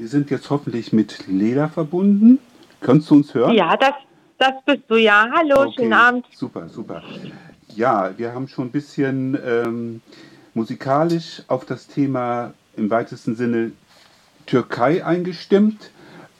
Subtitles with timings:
[0.00, 2.38] Wir sind jetzt hoffentlich mit Leda verbunden.
[2.80, 3.52] Kannst du uns hören?
[3.52, 3.92] Ja, das,
[4.38, 5.28] das bist du ja.
[5.30, 6.24] Hallo, Okay, schönen Abend.
[6.34, 7.02] Super, super.
[7.76, 10.00] Ja, wir haben schon ein bisschen ähm,
[10.54, 13.72] musikalisch auf das Thema im weitesten Sinne
[14.46, 15.90] Türkei eingestimmt.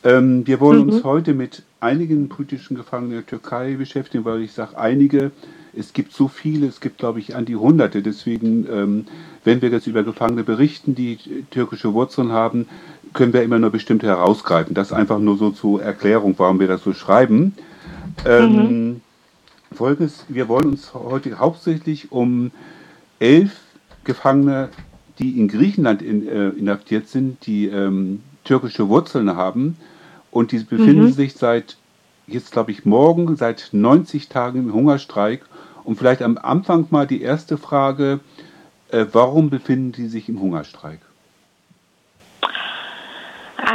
[0.04, 4.78] Ähm, wir wollen uns heute mit einigen politischen Gefangenen der Türkei beschäftigen, weil ich sage
[4.78, 5.32] einige,
[5.76, 8.00] es gibt so viele, es gibt glaube ich an die Hunderte.
[8.00, 9.06] Deswegen, ähm,
[9.44, 11.18] wenn wir jetzt über Gefangene berichten, die
[11.50, 12.66] türkische Wurzeln haben,
[13.12, 14.74] können wir immer nur bestimmte herausgreifen.
[14.74, 17.54] Das einfach nur so zur Erklärung, warum wir das so schreiben.
[18.24, 19.00] Ähm,
[19.72, 22.50] Folgendes, wir wollen uns heute hauptsächlich um
[23.18, 23.52] elf
[24.04, 24.68] Gefangene,
[25.18, 29.76] die in Griechenland in, äh, inhaftiert sind, die ähm, türkische Wurzeln haben
[30.30, 31.76] und die befinden sich seit,
[32.26, 35.42] jetzt glaube ich morgen, seit 90 Tagen im Hungerstreik.
[35.84, 38.20] Und vielleicht am Anfang mal die erste Frage,
[38.90, 41.00] äh, warum befinden die sich im Hungerstreik?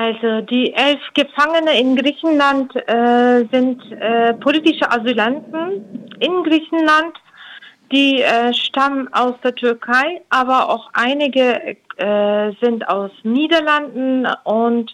[0.05, 5.83] Also die elf Gefangene in Griechenland äh, sind äh, politische Asylanten
[6.19, 7.15] in Griechenland.
[7.91, 14.93] Die äh, stammen aus der Türkei, aber auch einige äh, sind aus Niederlanden und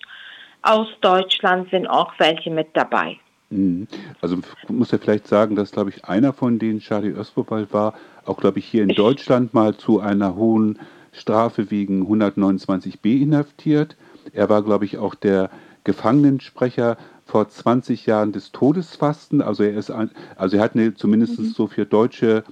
[0.62, 3.18] aus Deutschland sind auch welche mit dabei.
[3.50, 3.88] Mhm.
[4.22, 4.38] Also
[4.70, 8.38] man muss ja vielleicht sagen, dass, glaube ich, einer von denen, Charlie Özbobal, war auch,
[8.38, 10.80] glaube ich, hier in Deutschland mal zu einer hohen
[11.12, 13.98] Strafe wegen 129b inhaftiert.
[14.34, 15.50] Er war, glaube ich, auch der
[15.84, 19.42] Gefangenensprecher vor 20 Jahren des Todesfasten.
[19.42, 22.44] Also er ist ein, also er hat eine, zumindest so für deutsche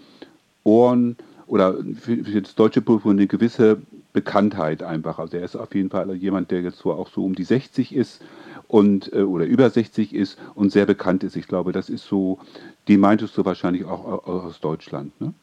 [0.63, 3.77] Ohren oder für, für das deutsche Publikum eine gewisse
[4.13, 5.19] Bekanntheit einfach.
[5.19, 7.93] Also er ist auf jeden Fall jemand, der jetzt so auch so um die 60
[7.95, 8.21] ist
[8.67, 11.35] und äh, oder über 60 ist und sehr bekannt ist.
[11.35, 12.39] Ich glaube, das ist so,
[12.87, 15.33] die meintest du wahrscheinlich auch au- aus Deutschland, ne?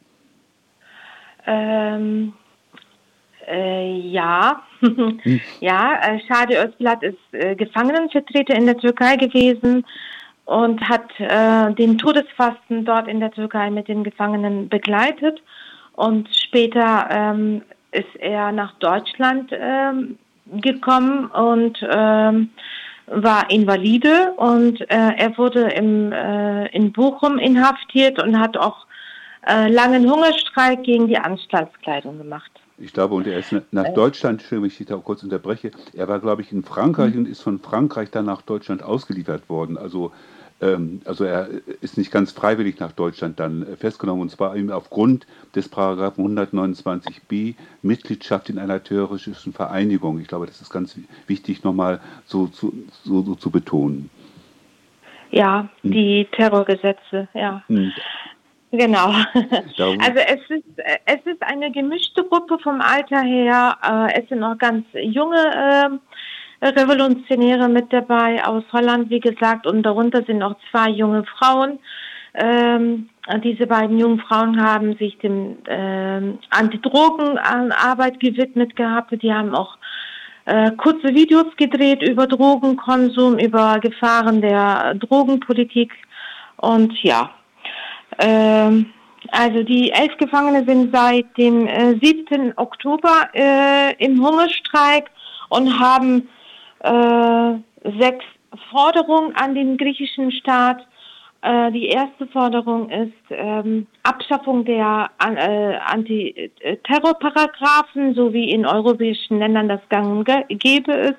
[1.45, 2.33] Ähm,
[3.47, 4.61] äh, ja,
[5.59, 9.85] ja, äh, Shadi Özblat ist äh, Gefangenenvertreter in der Türkei gewesen
[10.45, 15.41] und hat äh, den Todesfasten dort in der Türkei mit den Gefangenen begleitet.
[15.93, 20.17] Und später ähm, ist er nach Deutschland ähm,
[20.61, 22.49] gekommen und ähm,
[23.07, 28.85] war Invalide und äh, er wurde im, äh, in Bochum inhaftiert und hat auch
[29.49, 32.51] langen Hungerstreik gegen die Anstaltskleidung gemacht.
[32.79, 36.07] Ich glaube, und er ist nach Deutschland, Entschuldigung, wenn ich dich da kurz unterbreche, er
[36.07, 39.77] war, glaube ich, in Frankreich und ist von Frankreich dann nach Deutschland ausgeliefert worden.
[39.79, 40.11] Also,
[40.61, 41.49] ähm, also er
[41.81, 46.23] ist nicht ganz freiwillig nach Deutschland dann äh, festgenommen und zwar eben aufgrund des Paragraphen
[46.37, 50.19] 129b Mitgliedschaft in einer terroristischen Vereinigung.
[50.19, 50.95] Ich glaube, das ist ganz
[51.25, 52.73] wichtig nochmal so, zu-
[53.03, 54.11] so, so zu betonen.
[55.31, 57.63] Ja, die Terrorgesetze, ja.
[58.71, 59.13] Genau.
[59.77, 60.63] Darum- Also es ist
[61.05, 63.77] es ist eine gemischte Gruppe vom Alter her.
[63.81, 65.99] Äh, es sind noch ganz junge
[66.61, 71.79] äh, Revolutionäre mit dabei aus Holland, wie gesagt, und darunter sind auch zwei junge Frauen.
[72.33, 73.09] Ähm,
[73.43, 79.11] diese beiden jungen Frauen haben sich dem ähm, Antidrogenarbeit gewidmet gehabt.
[79.21, 79.77] Die haben auch
[80.45, 85.93] äh, kurze Videos gedreht über Drogenkonsum, über Gefahren der Drogenpolitik
[86.57, 87.31] und ja.
[88.19, 88.87] Ähm,
[89.31, 92.53] also die elf Gefangene sind seit dem äh, 7.
[92.57, 95.09] Oktober äh, im Hungerstreik
[95.49, 96.27] und haben
[96.79, 97.53] äh,
[97.99, 98.25] sechs
[98.71, 100.87] Forderungen an den griechischen Staat.
[101.41, 109.39] Äh, die erste Forderung ist ähm, Abschaffung der an, äh, Antiterrorparagraphen, so wie in europäischen
[109.39, 111.15] Ländern das gang und gäbe ist.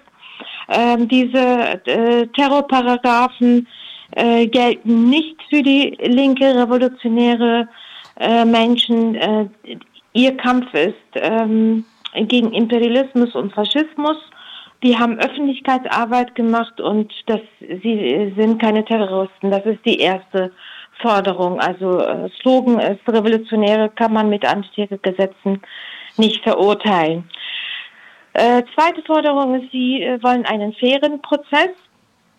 [0.69, 3.67] Ähm, diese äh, Terrorparagraphen
[4.13, 7.69] äh, gelten nicht für die linke revolutionäre
[8.19, 9.15] äh, Menschen.
[9.15, 9.49] Äh,
[10.13, 14.17] ihr Kampf ist ähm, gegen Imperialismus und Faschismus.
[14.83, 19.51] Die haben Öffentlichkeitsarbeit gemacht und das, sie sind keine Terroristen.
[19.51, 20.53] Das ist die erste
[21.01, 21.61] Forderung.
[21.61, 25.61] Also äh, Slogan ist, Revolutionäre kann man mit Antiterrorgesetzen
[26.17, 27.29] nicht verurteilen.
[28.35, 31.71] Äh, zweite Forderung ist, sie äh, wollen einen fairen Prozess.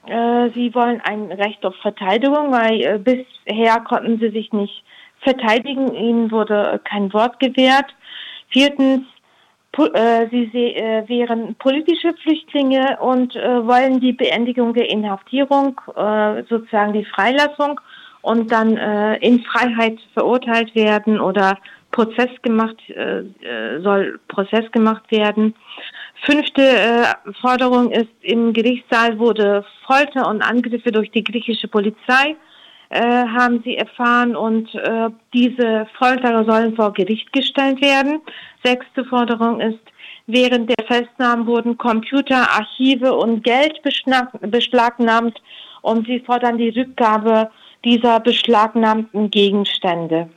[0.06, 4.84] Äh, sie wollen ein Recht auf Verteidigung, weil äh, bisher konnten sie sich nicht
[5.22, 5.94] verteidigen.
[5.94, 7.94] Ihnen wurde kein Wort gewährt.
[8.50, 9.06] Viertens,
[9.78, 10.52] äh, sie
[11.08, 15.80] wären politische Flüchtlinge und wollen die Beendigung der Inhaftierung,
[16.50, 17.80] sozusagen die Freilassung
[18.22, 18.76] und dann
[19.22, 21.58] in Freiheit verurteilt werden oder
[21.92, 22.78] Prozess gemacht
[23.84, 25.54] soll Prozess gemacht werden.
[26.24, 27.06] Fünfte äh,
[27.42, 32.36] Forderung ist, im Gerichtssaal wurde Folter und Angriffe durch die griechische Polizei
[32.90, 38.22] äh, haben sie erfahren und äh, diese Folterer sollen vor Gericht gestellt werden.
[38.64, 39.80] Sechste Forderung ist
[40.32, 45.42] Während der Festnahmen wurden Computer, Archive und Geld beschlagnahmt
[45.82, 47.50] und sie fordern die Rückgabe
[47.84, 50.30] dieser beschlagnahmten Gegenstände.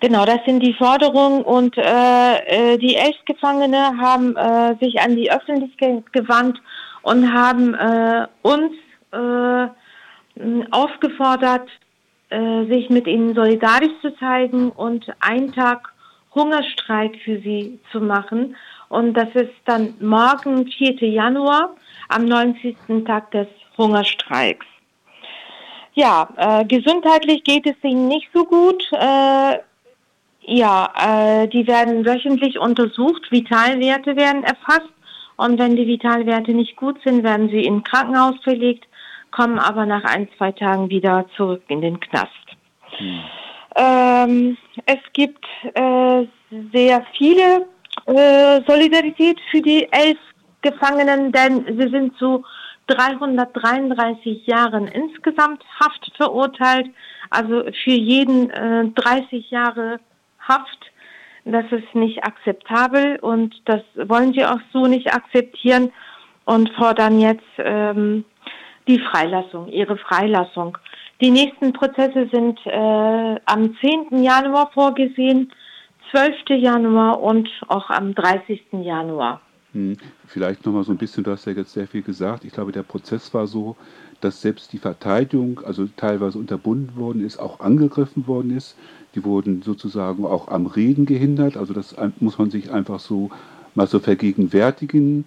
[0.00, 5.16] Genau, das sind die Forderungen und äh, äh, die elf Gefangene haben äh, sich an
[5.16, 6.60] die Öffentlichkeit gewandt
[7.02, 8.72] und haben äh, uns
[9.12, 9.68] äh,
[10.70, 11.68] aufgefordert,
[12.28, 15.92] äh, sich mit ihnen solidarisch zu zeigen und einen Tag
[16.34, 18.54] Hungerstreik für sie zu machen.
[18.88, 20.96] Und das ist dann morgen, 4.
[21.08, 21.74] Januar,
[22.08, 22.76] am 90.
[23.06, 23.48] Tag des
[23.78, 24.66] Hungerstreiks.
[25.94, 28.86] Ja, äh, gesundheitlich geht es ihnen nicht so gut.
[28.92, 29.58] Äh,
[30.46, 34.92] ja, äh, die werden wöchentlich untersucht, Vitalwerte werden erfasst
[35.36, 38.86] und wenn die Vitalwerte nicht gut sind, werden sie in Krankenhaus verlegt,
[39.32, 42.30] kommen aber nach ein, zwei Tagen wieder zurück in den Knast.
[42.96, 43.20] Hm.
[43.76, 44.56] Ähm,
[44.86, 45.44] es gibt
[45.74, 46.26] äh,
[46.72, 47.66] sehr viele
[48.06, 50.18] äh, Solidarität für die elf
[50.62, 52.44] Gefangenen, denn sie sind zu
[52.86, 56.88] 333 Jahren insgesamt Haft verurteilt.
[57.30, 60.00] Also für jeden äh, 30 Jahre
[60.48, 60.92] Haft.
[61.44, 65.92] Das ist nicht akzeptabel und das wollen sie auch so nicht akzeptieren
[66.44, 68.24] und fordern jetzt ähm,
[68.88, 70.76] die Freilassung, ihre Freilassung.
[71.20, 74.22] Die nächsten Prozesse sind äh, am 10.
[74.22, 75.52] Januar vorgesehen,
[76.10, 76.60] 12.
[76.60, 78.60] Januar und auch am 30.
[78.72, 79.40] Januar.
[80.26, 82.44] Vielleicht nochmal so ein bisschen, du hast ja jetzt sehr viel gesagt.
[82.44, 83.76] Ich glaube, der Prozess war so,
[84.20, 88.76] dass selbst die Verteidigung, also teilweise unterbunden worden ist, auch angegriffen worden ist.
[89.14, 91.56] Die wurden sozusagen auch am Reden gehindert.
[91.56, 93.30] Also das muss man sich einfach so
[93.74, 95.26] mal so vergegenwärtigen.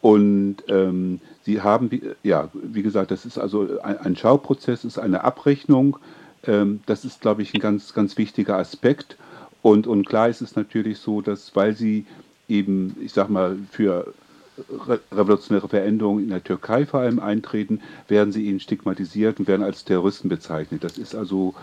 [0.00, 1.90] Und ähm, sie haben,
[2.22, 5.98] ja, wie gesagt, das ist also ein, ein Schauprozess, ist eine Abrechnung.
[6.44, 9.16] Ähm, das ist, glaube ich, ein ganz, ganz wichtiger Aspekt.
[9.62, 12.04] Und, und klar ist es natürlich so, dass weil sie
[12.52, 14.12] eben, ich sag mal, für
[15.10, 19.84] revolutionäre Veränderungen in der Türkei vor allem eintreten, werden sie ihnen stigmatisiert und werden als
[19.84, 20.84] Terroristen bezeichnet.
[20.84, 21.54] Das ist also,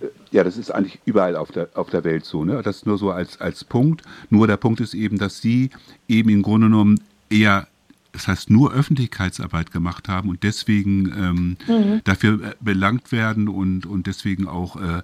[0.00, 2.44] äh, ja, das ist eigentlich überall auf der, auf der Welt so.
[2.44, 2.62] Ne?
[2.62, 4.02] Das nur so als, als Punkt.
[4.30, 5.70] Nur der Punkt ist eben, dass sie
[6.08, 7.00] eben im Grunde genommen
[7.30, 7.66] eher
[8.12, 12.00] das heißt nur Öffentlichkeitsarbeit gemacht haben und deswegen ähm, mhm.
[12.04, 15.02] dafür äh, belangt werden und, und deswegen auch äh,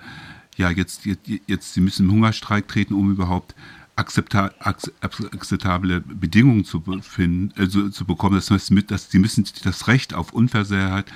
[0.56, 3.54] ja jetzt, jetzt, jetzt sie müssen im Hungerstreik treten, um überhaupt
[3.96, 8.34] akzepta akzeptable Bedingungen zu finden, also zu bekommen.
[8.34, 11.06] Das heißt, dass sie müssen das Recht auf Unversehrtheit,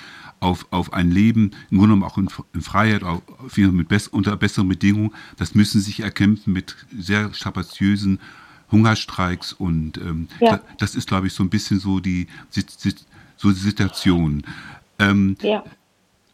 [0.41, 3.23] auf, auf ein Leben, im Grunde genommen auch in, in Freiheit, auf,
[3.57, 8.21] mit bess unter besseren Bedingungen, das müssen sie sich erkämpfen mit sehr strapaziösen
[8.71, 10.51] Hungerstreiks und ähm, ja.
[10.51, 12.29] das, das, ist, glaube ich, so ein bisschen so die,
[13.37, 14.43] so die Situation.
[14.99, 15.65] Ähm, ja.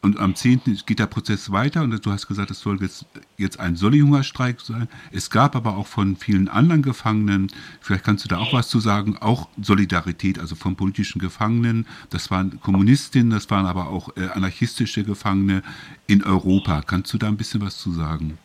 [0.05, 0.61] Und am 10.
[0.85, 3.07] geht der Prozess weiter und du hast gesagt, es soll jetzt,
[3.39, 4.87] jetzt ein Solli-Hungerstreik sein.
[5.13, 8.81] Es gab aber auch von vielen anderen Gefangenen, vielleicht kannst du da auch was zu
[8.81, 11.87] sagen, auch Solidarität, also von politischen Gefangenen.
[12.11, 15.63] Das waren Kommunistinnen, das waren aber auch äh, anarchistische Gefangene
[16.07, 16.83] in Europa.
[16.87, 18.37] Kannst du da ein bisschen was zu sagen?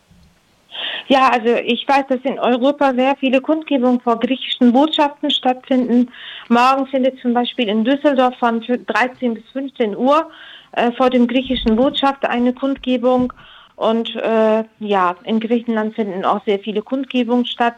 [1.10, 6.10] Ja, also ich weiß, dass in Europa sehr viele Kundgebungen vor griechischen Botschaften stattfinden.
[6.48, 10.30] Morgen findet zum Beispiel in Düsseldorf von 13 bis 15 Uhr
[10.72, 13.34] äh, vor dem griechischen Botschaft eine Kundgebung.
[13.76, 17.78] Und äh, ja, in Griechenland finden auch sehr viele Kundgebungen statt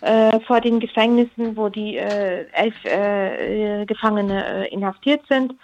[0.00, 5.54] äh, vor den Gefängnissen, wo die äh, elf äh, Gefangene äh, inhaftiert sind.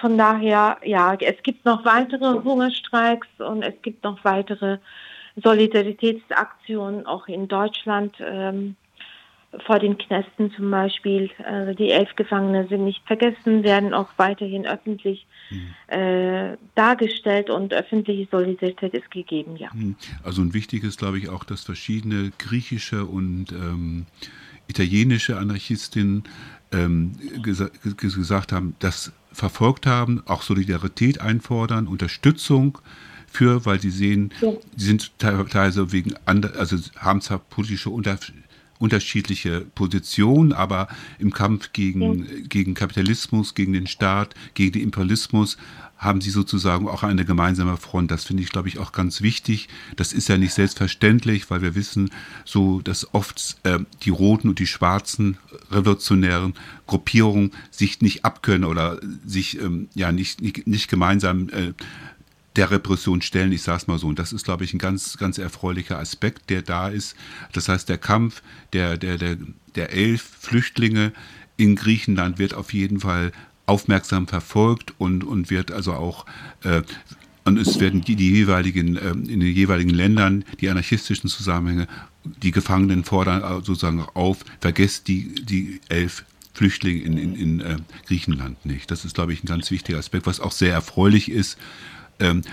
[0.00, 4.78] Von daher, ja, es gibt noch weitere Hungerstreiks und es gibt noch weitere
[5.36, 8.16] Solidaritätsaktionen auch in Deutschland.
[8.20, 8.76] Ähm,
[9.66, 11.30] vor den Knästen zum Beispiel.
[11.44, 15.26] Also die elf Gefangene sind nicht vergessen, werden auch weiterhin öffentlich.
[15.86, 19.70] Äh, dargestellt und öffentliche Solidarität ist gegeben, ja.
[19.72, 19.96] Mhm.
[20.22, 24.06] Also ein wichtiges, glaube ich, auch, dass verschiedene griechische und ähm,
[24.68, 26.24] italienische Anarchistinnen
[26.72, 27.12] ähm,
[27.42, 32.78] gesa gesagt haben, das verfolgt haben, auch Solidarität einfordern, Unterstützung
[33.30, 34.52] für, weil sie sehen, ja.
[34.76, 38.38] sie sind teilweise wegen, also haben zwar politische Unterschiede,
[38.78, 42.24] unterschiedliche Positionen, aber im Kampf gegen, ja.
[42.48, 45.56] gegen Kapitalismus, gegen den Staat, gegen den Imperialismus
[45.98, 48.12] haben sie sozusagen auch eine gemeinsame Front.
[48.12, 49.68] Das finde ich, glaube ich, auch ganz wichtig.
[49.96, 52.10] Das ist ja nicht selbstverständlich, weil wir wissen,
[52.44, 55.38] so dass oft äh, die roten und die schwarzen
[55.72, 56.54] revolutionären
[56.86, 61.72] Gruppierungen sich nicht abkönnen oder sich ähm, ja nicht, nicht, nicht gemeinsam äh,
[62.56, 64.08] der Repression stellen, ich sage es mal so.
[64.08, 67.16] Und das ist, glaube ich, ein ganz, ganz erfreulicher Aspekt, der da ist.
[67.52, 69.36] Das heißt, der Kampf der, der, der,
[69.74, 71.12] der elf Flüchtlinge
[71.56, 73.32] in Griechenland wird auf jeden Fall
[73.66, 76.24] aufmerksam verfolgt und, und wird also auch
[76.64, 76.82] äh,
[77.44, 81.88] und es werden die, die jeweiligen, äh, in den jeweiligen Ländern die anarchistischen Zusammenhänge
[82.24, 87.76] die Gefangenen fordern sozusagen auf, vergesst die, die elf Flüchtlinge in, in, in äh,
[88.06, 88.90] Griechenland nicht.
[88.90, 91.56] Das ist, glaube ich, ein ganz wichtiger Aspekt, was auch sehr erfreulich ist,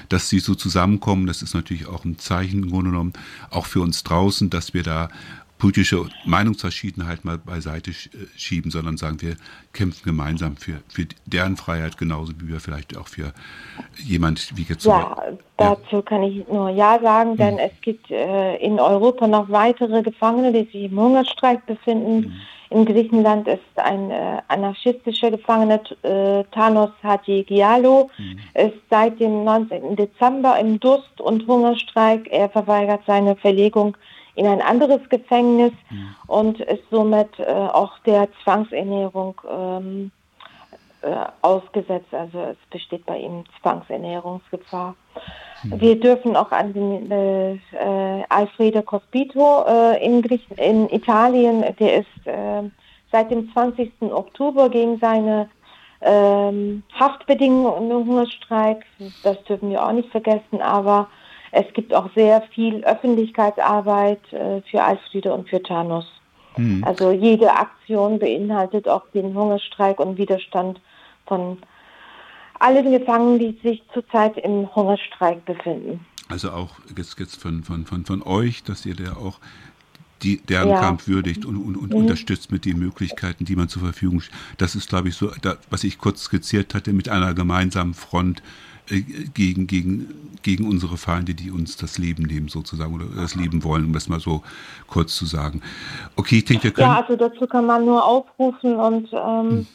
[0.10, 1.26] dass sie so zusammenkommen.
[1.26, 3.14] Das ist natürlich auch ein Zeichen im Grunde genommen,
[3.50, 5.10] auch für uns draußen, dass wir da
[5.58, 7.94] politische Meinungsverschiedenheit mal beiseite äh,
[8.36, 9.36] schieben, sondern sagen, wir
[9.74, 13.34] kämpfen gemeinsam für, für deren Freiheit genauso wie wir vielleicht auch für
[13.98, 14.86] jemand wie jetzt.
[14.86, 15.16] Ja,
[15.58, 16.02] dazu ja.
[16.02, 17.70] kann ich nur Ja sagen, denn hm.
[17.72, 22.26] es gibt äh, in Europa noch weitere Gefangene, die sich im Hungerstreik befinden.
[22.26, 22.34] Hm.
[22.70, 28.40] In Griechenland ist ein äh, anarchistischer Gefangener, äh, Thanos Hatjigialo, hm.
[28.54, 29.96] ist seit dem 19.
[29.96, 32.28] Dezember im Durst- und Hungerstreik.
[32.32, 33.96] Er verweigert seine Verlegung
[34.36, 36.16] in ein anderes Gefängnis mhm.
[36.28, 40.12] und ist somit äh, auch der Zwangsernährung ähm,
[41.02, 42.14] äh, ausgesetzt.
[42.14, 44.96] Also es besteht bei ihm Zwangsernährungsgefahr.
[45.66, 45.82] Mhm.
[45.82, 47.58] Wir dürfen auch an den äh,
[48.30, 52.64] Alfredo Cospito äh, in, Griechen, in Italien, der ist äh,
[53.12, 53.92] seit dem 20.
[54.02, 55.50] Oktober gegen seine
[56.02, 58.86] ähm, Haftbedingungen im Hungerstreik,
[59.24, 61.08] das dürfen wir auch nicht vergessen, aber
[61.52, 66.06] es gibt auch sehr viel Öffentlichkeitsarbeit äh, für Alfriede und für Thanos.
[66.56, 66.84] Hm.
[66.86, 70.80] Also jede Aktion beinhaltet auch den Hungerstreik und Widerstand
[71.26, 71.58] von
[72.60, 76.00] allen Gefangenen, die sich zurzeit im Hungerstreik befinden.
[76.30, 79.40] Also auch jetzt, jetzt von, von, von, von euch, dass ihr da auch
[80.24, 80.80] die, deren ja.
[80.80, 81.98] Kampf würdigt und, und, und mhm.
[81.98, 84.40] unterstützt mit den Möglichkeiten, die man zur Verfügung stellt.
[84.58, 88.42] Das ist, glaube ich, so, da, was ich kurz skizziert hatte, mit einer gemeinsamen Front
[88.90, 90.08] äh, gegen, gegen,
[90.42, 94.08] gegen unsere Feinde, die uns das Leben nehmen sozusagen oder das Leben wollen, um das
[94.08, 94.42] mal so
[94.88, 95.62] kurz zu sagen.
[96.16, 96.88] Okay, ich denke, wir können...
[96.88, 99.68] Ja, also dazu kann man nur aufrufen und ähm, hm.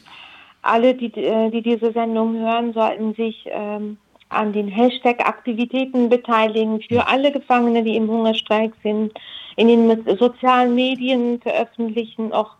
[0.61, 3.97] Alle, die, äh, die diese Sendung hören, sollten sich ähm,
[4.29, 9.13] an den Hashtag-Aktivitäten beteiligen für alle Gefangene, die im Hungerstreik sind,
[9.57, 12.51] in den sozialen Medien veröffentlichen, auch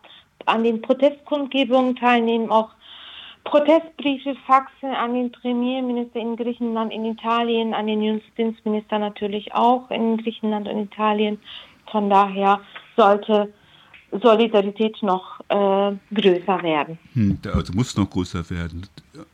[0.46, 2.70] an den Protestkundgebungen teilnehmen, auch
[3.44, 10.16] Protestbriefe, Faxe an den Premierminister in Griechenland, in Italien, an den Justizminister natürlich auch in
[10.18, 11.40] Griechenland und Italien.
[11.90, 12.60] Von daher
[12.96, 13.52] sollte
[14.20, 16.98] Solidarität noch äh, größer werden.
[17.14, 18.86] Hm, also muss noch größer werden.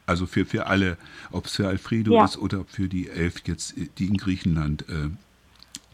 [0.06, 0.97] Also für, für alle,
[1.32, 2.25] ob es für Alfredo ja.
[2.25, 5.11] ist oder für die elf jetzt, die in Griechenland äh,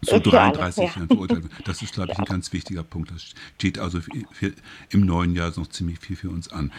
[0.04, 1.64] zu 33 Jahren verurteilt werden.
[1.64, 2.24] Das ist, glaube ich, ja.
[2.24, 3.10] ein ganz wichtiger Punkt.
[3.10, 4.52] Das steht also für, für,
[4.90, 6.70] im neuen Jahr noch ziemlich viel für uns an.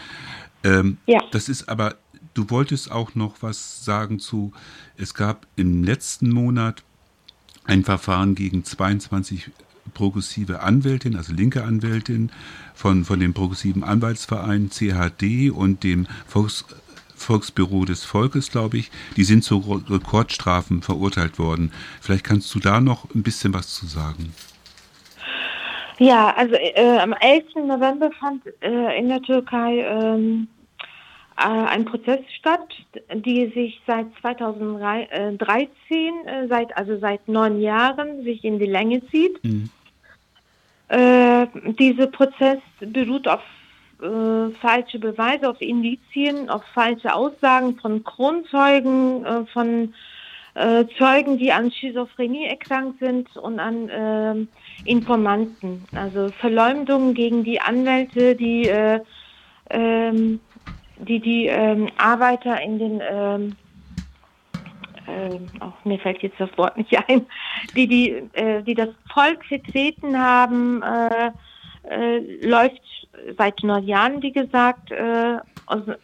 [0.62, 1.20] Ähm, ja.
[1.32, 1.96] Das ist aber,
[2.34, 4.52] du wolltest auch noch was sagen zu,
[4.96, 6.84] es gab im letzten Monat
[7.64, 9.50] ein Verfahren gegen 22
[9.96, 12.30] progressive Anwältinnen, also linke Anwältinnen
[12.74, 16.66] von, von dem progressiven Anwaltsverein CHD und dem Volks,
[17.16, 18.90] Volksbüro des Volkes, glaube ich.
[19.16, 19.56] Die sind zu
[19.88, 21.72] Rekordstrafen verurteilt worden.
[22.02, 24.34] Vielleicht kannst du da noch ein bisschen was zu sagen.
[25.98, 27.54] Ja, also äh, am 11.
[27.66, 30.46] November fand äh, in der Türkei ähm,
[31.38, 32.68] äh, ein Prozess statt,
[33.14, 35.68] die sich seit 2013,
[36.26, 39.42] äh, seit, also seit neun Jahren, sich in die Länge zieht.
[39.42, 39.70] Mhm.
[40.88, 41.46] Äh,
[41.78, 43.40] dieser Prozess beruht auf
[44.00, 49.94] äh, falsche Beweise, auf Indizien, auf falsche Aussagen von Kronzeugen, äh, von
[50.54, 54.46] äh, Zeugen, die an Schizophrenie erkrankt sind und an äh,
[54.88, 55.84] Informanten.
[55.92, 59.00] Also Verleumdungen gegen die Anwälte, die äh,
[59.70, 60.40] ähm,
[60.98, 63.56] die die ähm, Arbeiter in den ähm,
[65.06, 67.26] äh, auch mir fällt jetzt das Wort nicht ein,
[67.74, 71.30] die die äh, die das Volk vertreten haben, äh,
[71.88, 72.82] äh, läuft
[73.36, 74.90] seit neun Jahren, wie gesagt.
[74.90, 75.94] Äh, also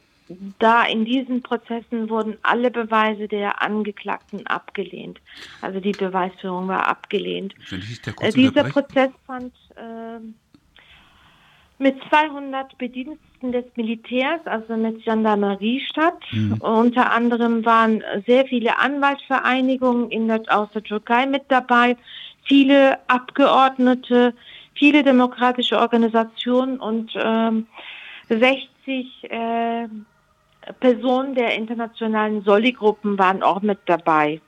[0.58, 5.20] da in diesen Prozessen wurden alle Beweise der Angeklagten abgelehnt.
[5.60, 7.54] Also die Beweisführung war abgelehnt.
[8.20, 10.20] Äh, dieser Prozess fand äh,
[11.82, 16.18] mit 200 Bediensteten des Militärs, also mit Gendarmerie statt.
[16.30, 16.58] Mhm.
[16.60, 21.96] Unter anderem waren sehr viele Anwaltsvereinigungen in der, aus der Türkei mit dabei,
[22.44, 24.34] viele Abgeordnete,
[24.74, 27.66] viele demokratische Organisationen und ähm,
[28.28, 29.88] 60 äh,
[30.80, 34.40] Personen der internationalen Soli-Gruppen waren auch mit dabei.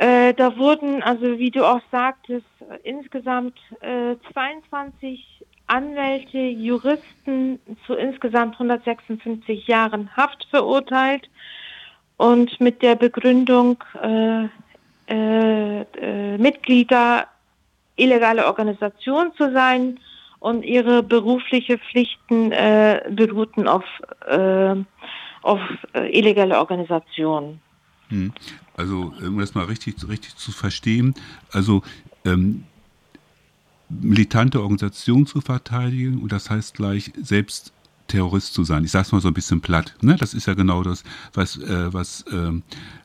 [0.00, 2.46] Äh, da wurden, also wie du auch sagtest,
[2.84, 5.39] insgesamt äh, 22
[5.70, 11.30] Anwälte, Juristen zu insgesamt 156 Jahren Haft verurteilt
[12.16, 14.46] und mit der Begründung, äh,
[15.08, 17.28] äh, äh Mitglieder
[17.96, 20.00] illegaler Organisation zu sein
[20.40, 23.84] und ihre berufliche Pflichten äh, beruhten auf,
[24.26, 24.74] äh,
[25.42, 25.60] auf
[25.94, 27.60] illegale Organisationen.
[28.08, 28.32] Hm.
[28.76, 31.14] Also, um das mal richtig, richtig zu verstehen,
[31.52, 31.82] also
[32.24, 32.64] ähm,
[33.90, 37.72] militante Organisation zu verteidigen und das heißt gleich selbst
[38.10, 38.84] Terrorist zu sein.
[38.84, 39.94] Ich sage es mal so ein bisschen platt.
[40.00, 40.16] Ne?
[40.16, 42.52] Das ist ja genau das, was, äh, was, äh,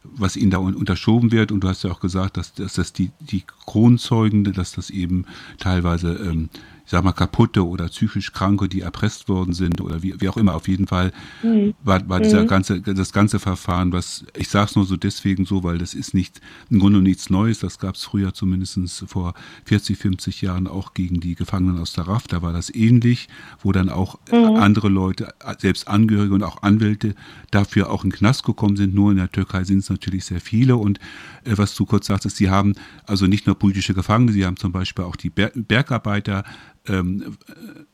[0.03, 1.51] was ihnen da unterschoben wird.
[1.51, 5.25] Und du hast ja auch gesagt, dass, dass das die, die Kronzeugen, dass das eben
[5.59, 6.49] teilweise ähm,
[6.85, 10.37] ich sag mal, kaputte oder psychisch Kranke, die erpresst worden sind oder wie, wie auch
[10.37, 10.53] immer.
[10.53, 11.11] Auf jeden Fall
[11.41, 11.73] mhm.
[11.83, 12.47] war, war dieser mhm.
[12.47, 16.13] ganze, das ganze Verfahren, was, ich sage es nur so deswegen so, weil das ist
[16.13, 17.59] nicht im Grunde nichts Neues.
[17.59, 19.33] Das gab es früher zumindest vor
[19.65, 22.27] 40, 50 Jahren auch gegen die Gefangenen aus der RAF.
[22.27, 23.29] Da war das ähnlich,
[23.61, 24.55] wo dann auch mhm.
[24.55, 27.15] andere Leute, selbst Angehörige und auch Anwälte
[27.49, 28.93] dafür auch in den Knast gekommen sind.
[28.93, 30.75] Nur in der Türkei sind es natürlich sehr viele.
[30.75, 30.99] Und
[31.45, 32.75] äh, was du kurz sagtest, sie haben
[33.07, 36.43] also nicht nur politische Gefangene, sie haben zum Beispiel auch die Bergarbeiter
[36.87, 37.37] ähm,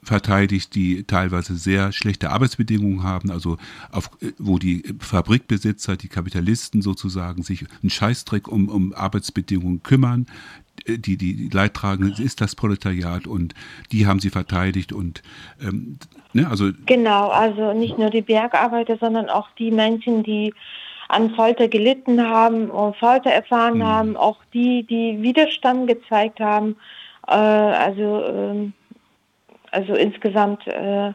[0.03, 3.57] verteidigt, die teilweise sehr schlechte Arbeitsbedingungen haben, also
[3.91, 10.25] auf, wo die Fabrikbesitzer, die Kapitalisten sozusagen sich einen Scheißdreck um, um Arbeitsbedingungen kümmern.
[10.87, 13.53] Die, die Leidtragende ist das Proletariat und
[13.91, 15.21] die haben sie verteidigt und
[15.61, 15.99] ähm,
[16.33, 20.53] ne, also genau, also nicht nur die Bergarbeiter, sondern auch die Menschen, die
[21.11, 23.83] an Folter gelitten haben und Folter erfahren mhm.
[23.83, 26.77] haben, auch die, die Widerstand gezeigt haben.
[27.27, 28.73] Äh, also ähm,
[29.71, 31.13] also insgesamt äh,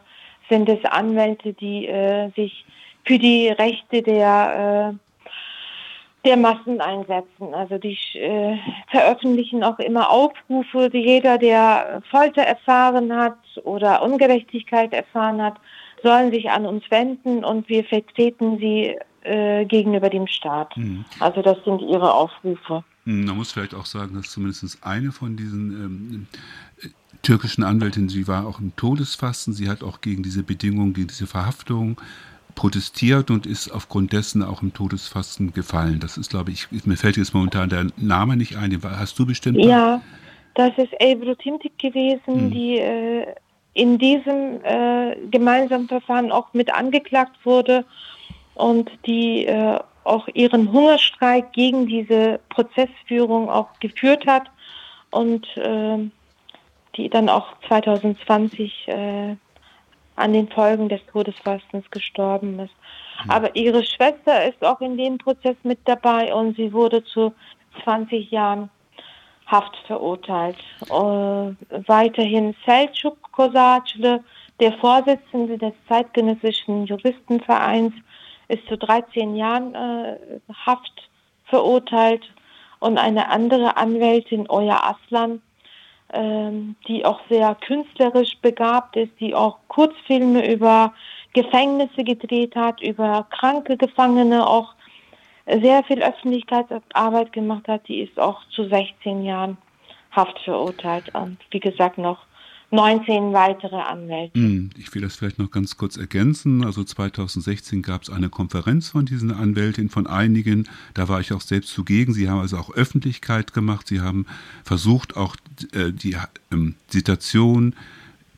[0.48, 2.64] sind es Anwälte, die äh, sich
[3.04, 7.54] für die Rechte der, äh, der Massen einsetzen.
[7.54, 8.56] Also die äh,
[8.90, 15.56] veröffentlichen auch immer Aufrufe, die jeder, der Folter erfahren hat oder Ungerechtigkeit erfahren hat,
[16.02, 20.76] sollen sich an uns wenden und wir vertreten sie äh, gegenüber dem Staat.
[20.76, 21.04] Mhm.
[21.20, 22.84] Also das sind ihre Aufrufe.
[23.04, 26.26] Hm, man muss vielleicht auch sagen, dass zumindest eine von diesen ähm,
[27.26, 31.26] türkischen Anwältin, sie war auch im Todesfasten, sie hat auch gegen diese Bedingungen, gegen diese
[31.26, 32.00] Verhaftung
[32.54, 35.98] protestiert und ist aufgrund dessen auch im Todesfasten gefallen.
[35.98, 39.26] Das ist, glaube ich, mir fällt jetzt momentan der Name nicht ein, den hast du
[39.26, 39.58] bestimmt?
[39.58, 40.00] Ja,
[40.54, 42.50] das ist Ebru Timtik gewesen, hm.
[42.52, 43.26] die äh,
[43.74, 47.84] in diesem äh, gemeinsamen Verfahren auch mit angeklagt wurde
[48.54, 54.44] und die äh, auch ihren Hungerstreik gegen diese Prozessführung auch geführt hat
[55.10, 56.08] und äh,
[56.96, 59.36] die dann auch 2020 äh,
[60.16, 62.74] an den Folgen des Todesfastens gestorben ist.
[63.24, 63.30] Mhm.
[63.30, 67.34] Aber ihre Schwester ist auch in dem Prozess mit dabei und sie wurde zu
[67.84, 68.70] 20 Jahren
[69.46, 70.56] Haft verurteilt.
[70.90, 71.54] Uh,
[71.86, 74.24] weiterhin Selçuk Kosacle,
[74.58, 77.92] der Vorsitzende des zeitgenössischen Juristenvereins,
[78.48, 80.16] ist zu 13 Jahren äh,
[80.64, 81.08] Haft
[81.44, 82.24] verurteilt
[82.80, 85.42] und eine andere Anwältin, Oya Aslan,
[86.12, 90.94] die auch sehr künstlerisch begabt ist, die auch Kurzfilme über
[91.32, 94.74] Gefängnisse gedreht hat, über kranke Gefangene auch
[95.46, 99.58] sehr viel Öffentlichkeitsarbeit gemacht hat, die ist auch zu 16 Jahren
[100.12, 101.14] Haft verurteilt.
[101.14, 102.18] Und wie gesagt noch
[102.70, 104.38] 19 weitere Anwälte.
[104.38, 106.64] Hm, ich will das vielleicht noch ganz kurz ergänzen.
[106.64, 110.68] Also 2016 gab es eine Konferenz von diesen Anwältinnen, von einigen.
[110.94, 112.12] Da war ich auch selbst zugegen.
[112.12, 113.86] Sie haben also auch Öffentlichkeit gemacht.
[113.86, 114.26] Sie haben
[114.64, 115.36] versucht, auch
[115.72, 116.16] äh, die
[116.50, 117.74] ähm, Situation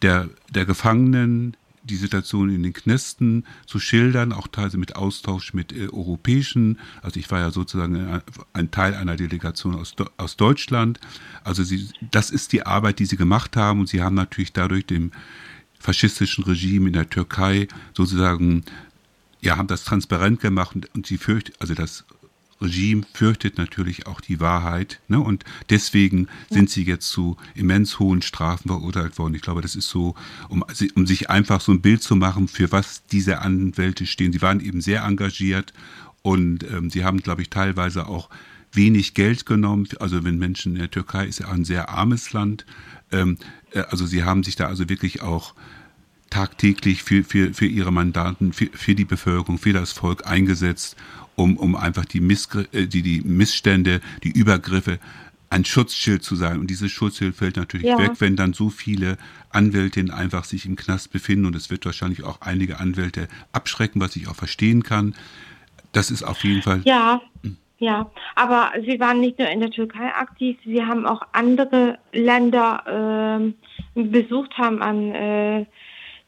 [0.02, 1.56] der, der Gefangenen
[1.88, 6.78] die Situation in den Knästen zu schildern, auch teilweise mit Austausch mit äh, europäischen.
[7.02, 8.22] Also ich war ja sozusagen
[8.52, 11.00] ein Teil einer Delegation aus, aus Deutschland.
[11.44, 14.86] Also sie, das ist die Arbeit, die sie gemacht haben und sie haben natürlich dadurch
[14.86, 15.12] dem
[15.78, 18.64] faschistischen Regime in der Türkei sozusagen
[19.40, 22.04] ja, haben das transparent gemacht und, und sie fürchten, also das
[22.60, 25.00] Regime fürchtet natürlich auch die Wahrheit.
[25.08, 25.20] Ne?
[25.20, 29.34] Und deswegen sind sie jetzt zu immens hohen Strafen verurteilt worden.
[29.34, 30.14] Ich glaube, das ist so,
[30.48, 34.32] um, um sich einfach so ein Bild zu machen, für was diese Anwälte stehen.
[34.32, 35.72] Sie waren eben sehr engagiert
[36.22, 38.28] und ähm, sie haben, glaube ich, teilweise auch
[38.72, 39.88] wenig Geld genommen.
[40.00, 42.66] Also wenn Menschen in der Türkei ist ja ein sehr armes Land.
[43.12, 43.38] Ähm,
[43.72, 45.54] äh, also sie haben sich da also wirklich auch
[46.30, 50.96] tagtäglich für, für, für ihre Mandanten, für, für die Bevölkerung, für das Volk eingesetzt
[51.38, 54.98] um, um einfach die, Missgr äh, die, die Missstände, die Übergriffe
[55.50, 56.58] ein Schutzschild zu sein.
[56.58, 57.98] Und dieses Schutzschild fällt natürlich ja.
[57.98, 59.16] weg, wenn dann so viele
[59.50, 61.46] Anwältinnen einfach sich im Knast befinden.
[61.46, 65.14] Und es wird wahrscheinlich auch einige Anwälte abschrecken, was ich auch verstehen kann.
[65.92, 66.82] Das ist auf jeden Fall.
[66.84, 67.56] Ja, hm.
[67.78, 68.10] ja.
[68.34, 73.54] Aber Sie waren nicht nur in der Türkei aktiv, Sie haben auch andere Länder
[73.94, 75.66] äh, besucht, haben an äh,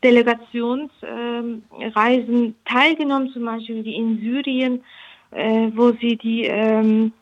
[0.02, 4.82] Delegationsreisen teilgenommen, zum Beispiel wie in Syrien,
[5.32, 7.12] äh, wo sie die ähm,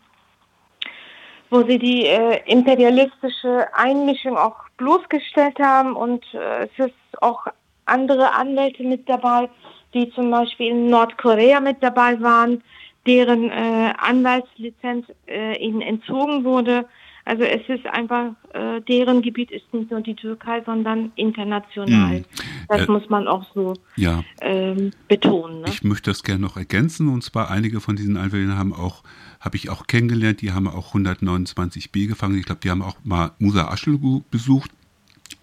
[1.51, 7.47] wo sie die äh, imperialistische Einmischung auch bloßgestellt haben und äh, es ist auch
[7.87, 9.49] andere Anwälte mit dabei,
[9.95, 12.63] die zum Beispiel in Nordkorea mit dabei waren,
[13.07, 16.85] deren äh, Anwaltslizenz äh, ihnen entzogen wurde.
[17.29, 22.21] Also es ist einfach, äh, deren Gebiet ist nicht nur die Türkei, sondern international.
[22.21, 22.25] Mhm.
[22.69, 24.25] Das äh, muss man auch so ja.
[24.41, 25.61] ähm, betonen.
[25.61, 25.67] Ne?
[25.69, 29.03] Ich möchte das gerne noch ergänzen und zwar einige von diesen Anwälten haben auch
[29.41, 32.39] habe ich auch kennengelernt, die haben auch 129b gefangen.
[32.39, 34.71] Ich glaube, die haben auch mal Musa Aschelgu besucht.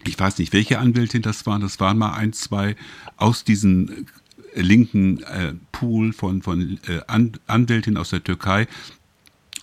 [0.04, 1.60] Ich weiß nicht, welche Anwältin das waren.
[1.60, 2.74] Das waren mal ein, zwei
[3.16, 4.08] aus diesen
[4.54, 7.00] äh, linken äh, Pool von, von äh,
[7.46, 8.66] Anwältinnen aus der Türkei,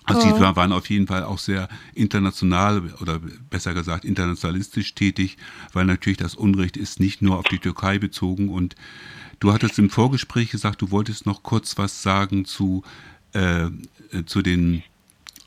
[0.05, 0.55] also die oh.
[0.55, 5.37] waren auf jeden Fall auch sehr international oder besser gesagt internationalistisch tätig,
[5.71, 8.49] weil natürlich das Unrecht ist nicht nur auf die Türkei bezogen.
[8.49, 8.75] Und
[9.39, 12.83] du hattest im Vorgespräch gesagt, du wolltest noch kurz was sagen zu,
[13.33, 13.69] äh,
[14.25, 14.83] zu den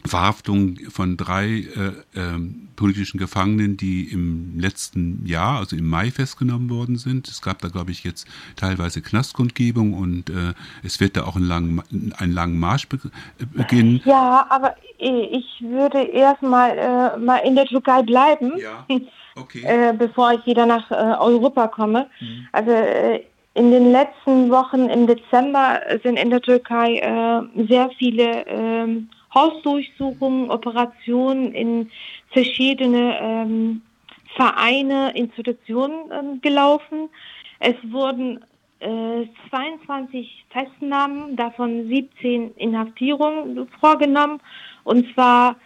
[0.09, 2.39] Verhaftung von drei äh, äh,
[2.77, 7.29] politischen Gefangenen, die im letzten Jahr, also im Mai, festgenommen worden sind.
[7.29, 11.47] Es gab da, glaube ich, jetzt teilweise Knastkundgebung und äh, es wird da auch einen
[11.47, 12.99] langen, einen langen Marsch be
[13.53, 14.01] beginnen.
[14.05, 18.87] Ja, aber ich würde erstmal äh, mal in der Türkei bleiben, ja.
[19.37, 19.63] okay.
[19.65, 22.07] Äh, bevor ich wieder nach äh, Europa komme.
[22.21, 22.49] Mhm.
[22.53, 23.23] Also äh,
[23.55, 27.01] in den letzten Wochen im Dezember sind in der Türkei
[27.57, 28.87] sehr viele äh,
[29.37, 31.91] Hausdurchsuchungen, Operationen in
[32.31, 33.83] verschiedene ähm,
[34.35, 37.11] Vereine, Institutionen ähm, gelaufen.
[37.61, 38.45] Es wurden
[38.81, 44.41] äh, 22 Festnahmen, davon 17 Inhaftierungen vorgenommen.
[44.85, 45.57] Und zwar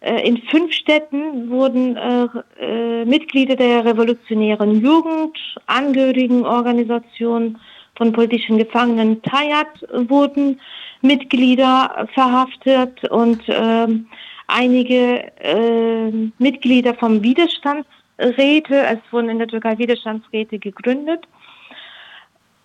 [0.00, 2.26] äh, in fünf Städten wurden äh,
[2.60, 7.58] äh Mitglieder der revolutionären Jugend, Angehörigenorganisationen
[7.96, 10.60] von politischen Gefangenen Tayat wurden
[11.02, 14.06] Mitglieder verhaftet und ähm,
[14.46, 21.26] einige äh, Mitglieder vom Widerstandsräte, es wurden in der Türkei Widerstandsräte gegründet,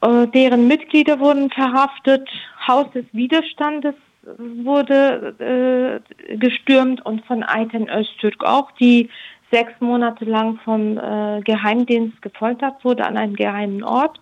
[0.01, 2.27] äh, deren Mitglieder wurden verhaftet,
[2.67, 3.95] Haus des Widerstandes
[4.27, 9.09] wurde äh, gestürmt und von Ayten Öztürk auch, die
[9.51, 14.19] sechs Monate lang vom äh, Geheimdienst gefoltert wurde an einem geheimen Ort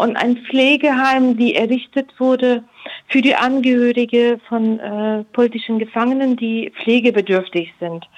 [0.00, 2.64] und ein Pflegeheim, die errichtet wurde
[3.08, 8.08] für die Angehörige von äh, politischen Gefangenen, die pflegebedürftig sind.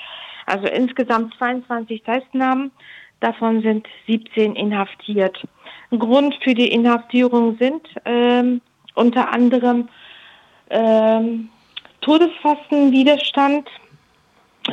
[0.46, 2.70] Also insgesamt 22 Festnahmen,
[3.18, 5.44] davon sind 17 inhaftiert.
[5.90, 8.60] Grund für die Inhaftierung sind ähm,
[8.94, 9.88] unter anderem
[10.70, 11.48] ähm,
[12.00, 13.68] Todesfastenwiderstand,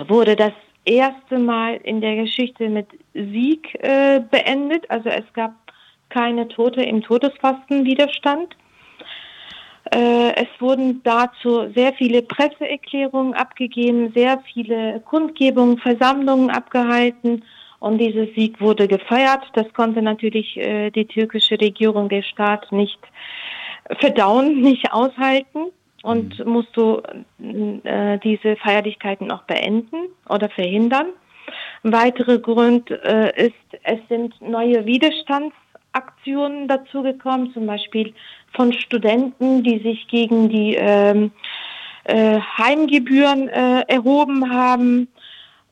[0.08, 0.54] wurde das
[0.86, 4.89] erste Mal in der Geschichte mit Sieg äh, beendet.
[4.91, 5.54] Also es gab
[6.10, 8.56] keine Tote im Todesfastenwiderstand.
[9.91, 17.43] Äh, es wurden dazu sehr viele Presseerklärungen abgegeben, sehr viele Kundgebungen, Versammlungen abgehalten
[17.80, 19.43] und dieser Sieg wurde gefeiert.
[19.54, 23.00] Das konnte natürlich äh, die türkische Regierung, der Staat nicht
[24.00, 25.72] verdauen, nicht aushalten
[26.04, 26.52] und mhm.
[26.52, 27.04] musste
[27.84, 31.08] äh, diese Feierlichkeiten noch beenden oder verhindern.
[31.84, 35.56] Ein weiterer Grund äh, ist, es sind neue Widerstands
[35.93, 38.13] Aktionen dazugekommen, zum Beispiel
[38.54, 41.32] von Studenten, die sich gegen die ähm,
[42.06, 45.08] äh, Heimgebühren äh, erhoben haben.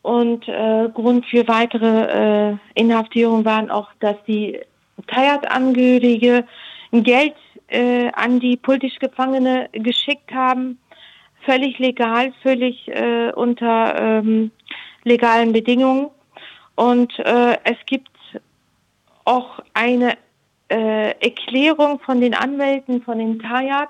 [0.02, 4.60] Und äh, Grund für weitere äh, Inhaftierungen waren auch, dass die
[5.08, 6.46] Tayat-Angehörige
[6.92, 7.36] Geld
[7.68, 10.78] äh, an die politisch Gefangene geschickt haben,
[11.42, 14.52] völlig legal, völlig äh, unter ähm,
[15.04, 16.08] legalen Bedingungen.
[16.76, 18.10] Und äh, es gibt
[19.28, 20.18] auch eine
[20.70, 23.90] äh, Erklärung von den Anwälten von den Tayat,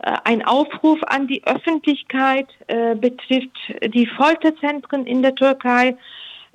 [0.00, 5.96] äh, ein Aufruf an die Öffentlichkeit äh, betrifft die Folterzentren in der Türkei.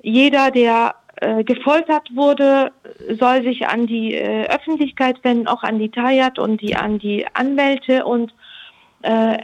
[0.02, 2.72] Jeder, der äh, gefoltert wurde,
[3.20, 7.26] soll sich an die äh, Öffentlichkeit wenden, auch an die Tayat und die an die
[7.34, 8.34] Anwälte und
[9.02, 9.38] äh,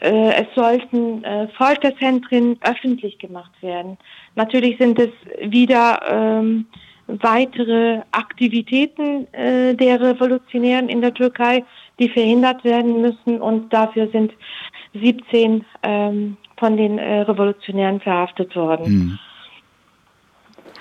[0.00, 1.24] es sollten
[1.56, 3.96] Folterzentren öffentlich gemacht werden.
[4.34, 6.66] Natürlich sind es wieder ähm,
[7.06, 11.64] weitere Aktivitäten äh, der Revolutionären in der Türkei,
[11.98, 13.40] die verhindert werden müssen.
[13.40, 14.32] Und dafür sind
[14.94, 18.86] 17 ähm, von den äh, Revolutionären verhaftet worden.
[18.86, 19.18] Hm.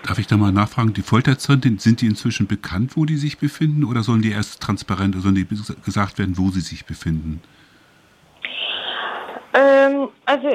[0.03, 3.83] Darf ich da mal nachfragen, die Folterzentren, sind die inzwischen bekannt, wo die sich befinden
[3.83, 5.47] oder sollen die erst transparent, sollen die
[5.85, 7.41] gesagt werden, wo sie sich befinden?
[9.53, 10.47] Ähm, also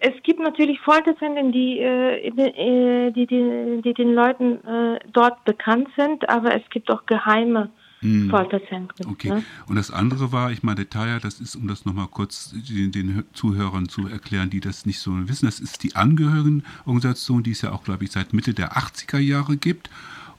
[0.00, 5.88] es gibt natürlich Folterzentren, die, äh, äh, die, die, die, den Leuten äh, dort bekannt
[5.96, 8.30] sind, aber es gibt auch geheime hm.
[8.30, 9.10] Folterzentren.
[9.10, 9.28] Okay.
[9.30, 9.44] Ne?
[9.66, 13.24] Und das andere war, ich meine, Taya, das ist, um das nochmal kurz den, den,
[13.32, 17.72] Zuhörern zu erklären, die das nicht so wissen, das ist die Angehörigenorganisation, die es ja
[17.72, 19.90] auch, glaube ich, seit Mitte der 80er Jahre gibt.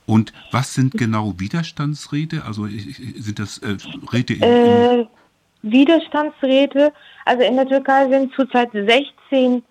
[0.05, 2.43] Und was sind genau Widerstandsräte?
[2.43, 3.77] Also sind das äh,
[4.11, 5.05] Räte in, in äh,
[5.61, 6.93] Widerstandsräte.
[7.25, 8.93] Also in der Türkei sind zurzeit 16
[9.31, 9.61] äh,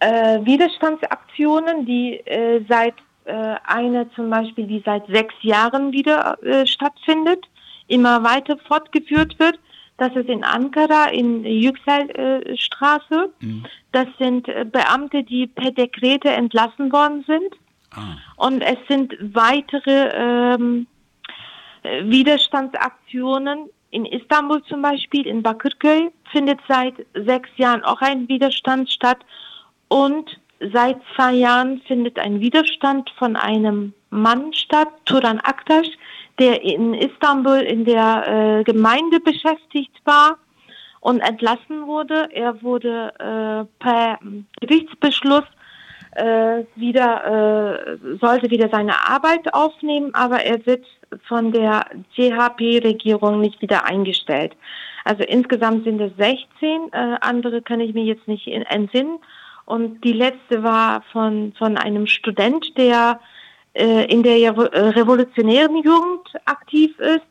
[0.00, 6.66] äh, Widerstandsaktionen, die äh, seit äh, eine zum Beispiel, die seit sechs Jahren wieder äh,
[6.66, 7.44] stattfindet,
[7.88, 9.58] immer weiter fortgeführt wird.
[9.98, 13.32] Das ist in Ankara, in Yükselstraße.
[13.40, 13.64] Mhm.
[13.92, 17.54] Das sind äh, Beamte, die per Dekrete entlassen worden sind.
[17.92, 18.16] Ah.
[18.36, 20.86] Und es sind weitere ähm,
[21.82, 23.70] Widerstandsaktionen.
[23.96, 29.20] In Istanbul zum Beispiel, in Bakırköy, findet seit sechs Jahren auch ein Widerstand statt.
[29.88, 35.88] Und seit zwei Jahren findet ein Widerstand von einem Mann statt, Turan Aktaş,
[36.38, 40.36] der in Istanbul in der äh, Gemeinde beschäftigt war
[41.00, 42.28] und entlassen wurde.
[42.32, 44.18] Er wurde äh, per
[44.60, 45.46] Gerichtsbeschluss
[46.16, 50.84] äh, wieder äh, sollte wieder seine Arbeit aufnehmen, aber er wird
[51.28, 54.56] von der CHP-Regierung nicht wieder eingestellt.
[55.04, 59.18] Also insgesamt sind es 16, äh, andere kann ich mir jetzt nicht entsinnen.
[59.64, 63.20] Und die letzte war von, von einem Student, der
[63.74, 67.26] äh, in der äh, revolutionären Jugend aktiv ist.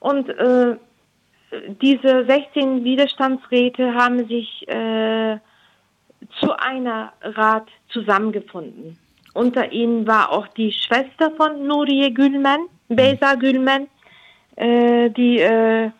[0.00, 0.76] Und äh,
[1.80, 5.38] diese 16 Widerstandsräte haben sich äh,
[6.40, 8.98] zu einer Rat zusammengefunden.
[9.34, 13.88] Unter ihnen war auch die Schwester von Nuriye Gülmen, Beyza Gülmen,
[14.56, 15.90] äh, die, äh,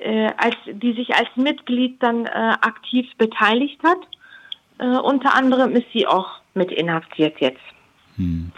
[0.00, 3.98] äh, als, die sich als Mitglied dann äh, aktiv beteiligt hat.
[4.78, 7.60] Äh, unter anderem ist sie auch mit inhaftiert jetzt.
[8.16, 8.50] Hm.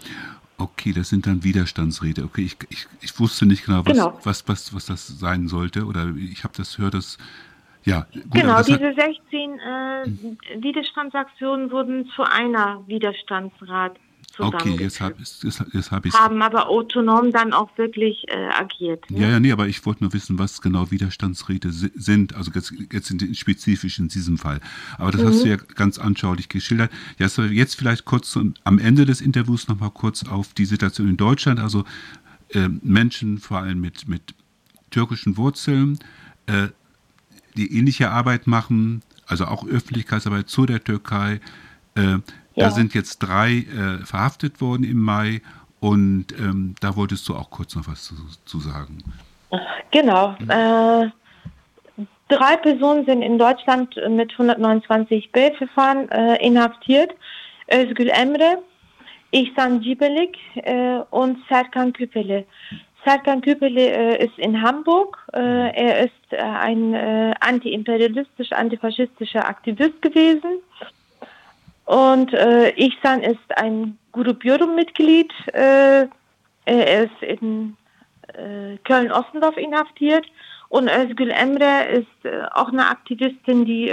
[0.59, 2.23] Okay, das sind dann Widerstandsräte.
[2.23, 4.19] Okay, ich, ich, ich wusste nicht genau, was, genau.
[4.23, 5.85] Was, was, was das sein sollte.
[5.85, 7.17] Oder ich habe das gehört, dass
[7.87, 10.61] ja, gut, genau, diese 16 äh.
[10.61, 13.97] Widerstandsaktionen wurden zu einer Widerstandsrat
[14.39, 19.09] Okay, jetzt habe jetzt, jetzt hab ich Haben aber autonom dann auch wirklich äh, agiert.
[19.09, 19.21] Ne?
[19.21, 23.09] Ja, ja, nee, aber ich wollte nur wissen, was genau Widerstandsräte sind, also jetzt, jetzt
[23.09, 24.59] in, spezifisch in diesem Fall.
[24.99, 25.27] Aber das mhm.
[25.27, 26.91] hast du ja ganz anschaulich geschildert.
[27.17, 31.59] Ja, jetzt vielleicht kurz am Ende des Interviews nochmal kurz auf die Situation in Deutschland,
[31.59, 31.83] also
[32.49, 34.35] äh, Menschen vor allem mit, mit
[34.91, 35.97] türkischen Wurzeln,
[36.45, 36.67] äh,
[37.57, 41.41] die ähnliche Arbeit machen, also auch Öffentlichkeitsarbeit zu der Türkei,
[41.95, 42.17] äh,
[42.55, 45.41] da sind jetzt drei äh, verhaftet worden im Mai
[45.79, 48.15] und ähm, da wolltest du auch kurz noch was zu,
[48.45, 48.97] zu sagen.
[49.91, 50.35] Genau.
[50.47, 51.09] Äh,
[52.29, 57.11] drei Personen sind in Deutschland mit 129b-Verfahren äh, inhaftiert.
[57.71, 58.59] Özgül Emre,
[59.31, 62.45] Ihsan Cibelik äh, und Serkan Küpeli.
[63.07, 65.17] Serkan Küpeli äh, ist in Hamburg.
[65.33, 70.61] Äh, er ist äh, ein äh, antiimperialistisch, antifaschistischer Aktivist gewesen
[71.85, 75.31] und äh, Ihsan ist ein Gruppierung-Mitglied.
[75.53, 76.07] Äh,
[76.65, 77.77] er ist in
[78.33, 80.25] äh, Köln-Ossendorf inhaftiert.
[80.67, 83.87] Und Özgül Emre ist auch eine Aktivistin, die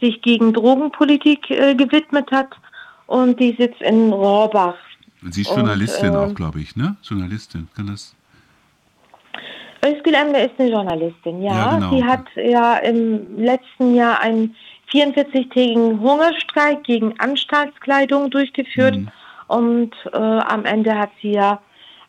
[0.00, 2.48] sich gegen Drogenpolitik gewidmet hat.
[3.06, 4.78] Und die sitzt in Rohrbach.
[5.30, 6.96] Sie ist Journalistin und, auch, glaube ich, ne?
[7.02, 8.16] Journalistin, kann das...
[9.84, 11.52] Özgül Emre ist eine Journalistin, ja.
[11.52, 11.90] ja genau.
[11.90, 14.54] Sie hat ja im letzten Jahr ein
[14.92, 19.08] 44-tägigen Hungerstreik gegen Anstaltskleidung durchgeführt mhm.
[19.48, 21.60] und äh, am Ende hat sie ja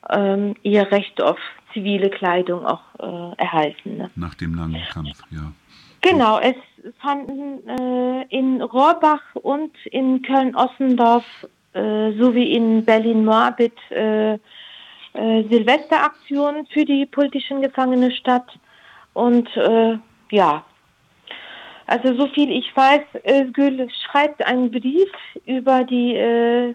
[0.09, 1.39] ähm, ihr Recht auf
[1.73, 3.97] zivile Kleidung auch äh, erhalten.
[3.97, 4.11] Ne?
[4.15, 5.51] Nach dem langen Kampf, ja.
[6.01, 6.55] Genau, es
[6.99, 11.23] fanden äh, in Rohrbach und in Köln-Ossendorf
[11.73, 13.73] äh, sowie in Berlin-Moabit
[15.13, 18.47] äh, äh, Silvesteraktionen für die politischen Gefangene statt.
[19.13, 19.47] Und
[20.31, 20.63] ja,
[21.85, 25.11] also so viel ich weiß, Özgül schreibt einen Brief
[25.45, 26.73] über die äh,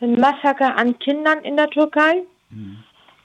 [0.00, 2.22] Massaker an Kindern in der Türkei.
[2.50, 2.76] Mhm.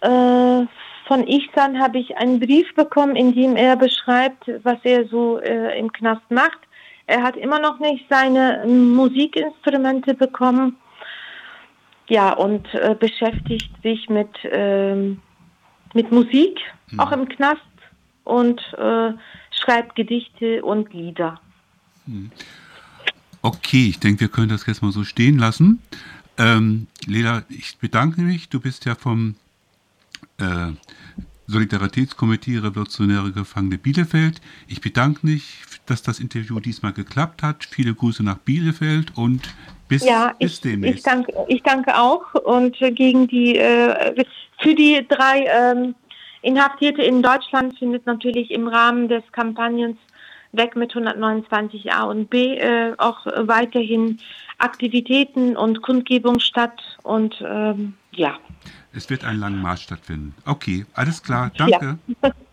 [0.02, 0.66] Äh,
[1.08, 5.78] von Ihsan habe ich einen Brief bekommen, in dem er beschreibt, was er so äh,
[5.80, 6.60] im Knast macht.
[7.08, 10.78] Er hat immer noch nicht seine Musikinstrumente bekommen.
[12.08, 15.22] Ja, und äh, beschäftigt sich mit, ähm,
[15.94, 16.60] mit Musik,
[16.92, 17.00] mhm.
[17.00, 17.62] auch im Knast.
[18.24, 19.14] Und äh,
[19.52, 21.40] schreibt Gedichte und Lieder.
[22.06, 22.32] Hm.
[23.42, 25.80] Okay, ich denke, wir können das jetzt mal so stehen lassen.
[26.38, 28.50] Ähm, Lila, ich bedanke mich.
[28.50, 29.36] Du bist ja vom
[30.40, 30.72] äh,
[31.48, 34.42] Solidaritätskomitee Revolutionäre Gefangene Bielefeld.
[34.68, 37.66] Ich bedanke mich, dass das Interview diesmal geklappt hat.
[37.66, 39.54] Viele Grüße nach Bielefeld und
[39.88, 40.98] bis, ja, bis ich, demnächst.
[40.98, 44.26] Ich danke, ich danke auch und gegen die äh,
[44.60, 45.96] für die drei ähm,
[46.42, 49.98] Inhaftierte in Deutschland findet natürlich im Rahmen des Kampagnens
[50.52, 54.20] Weg mit 129a und b äh, auch weiterhin
[54.58, 56.82] Aktivitäten und Kundgebung statt.
[57.04, 58.38] Und ähm, ja.
[58.94, 60.34] Es wird einen langen Marsch stattfinden.
[60.46, 61.52] Okay, alles klar.
[61.58, 62.00] Danke.
[62.24, 62.32] Ja.